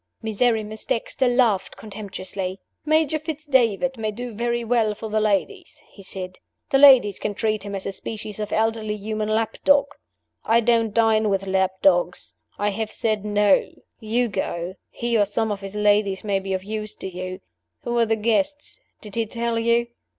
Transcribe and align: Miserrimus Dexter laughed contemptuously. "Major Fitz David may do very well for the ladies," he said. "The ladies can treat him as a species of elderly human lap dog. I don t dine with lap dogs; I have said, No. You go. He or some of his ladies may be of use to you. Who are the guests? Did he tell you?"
Miserrimus 0.23 0.83
Dexter 0.83 1.27
laughed 1.27 1.77
contemptuously. 1.77 2.59
"Major 2.85 3.19
Fitz 3.19 3.45
David 3.45 3.99
may 3.99 4.09
do 4.09 4.33
very 4.33 4.63
well 4.63 4.95
for 4.95 5.09
the 5.11 5.21
ladies," 5.21 5.79
he 5.91 6.01
said. 6.01 6.39
"The 6.71 6.79
ladies 6.79 7.19
can 7.19 7.35
treat 7.35 7.61
him 7.61 7.75
as 7.75 7.85
a 7.85 7.91
species 7.91 8.39
of 8.39 8.51
elderly 8.51 8.97
human 8.97 9.29
lap 9.29 9.59
dog. 9.63 9.85
I 10.43 10.59
don 10.59 10.85
t 10.87 10.93
dine 10.93 11.29
with 11.29 11.45
lap 11.45 11.83
dogs; 11.83 12.33
I 12.57 12.69
have 12.69 12.91
said, 12.91 13.23
No. 13.23 13.63
You 13.99 14.27
go. 14.27 14.73
He 14.89 15.15
or 15.15 15.25
some 15.25 15.51
of 15.51 15.61
his 15.61 15.75
ladies 15.75 16.23
may 16.23 16.39
be 16.39 16.53
of 16.53 16.63
use 16.63 16.95
to 16.95 17.07
you. 17.07 17.41
Who 17.83 17.95
are 17.99 18.05
the 18.07 18.15
guests? 18.15 18.79
Did 19.01 19.13
he 19.13 19.27
tell 19.27 19.59
you?" 19.59 19.85